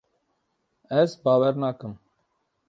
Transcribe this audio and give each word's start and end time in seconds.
Ez 1.01 1.11
bawer 1.25 1.61
nakim. 1.65 1.93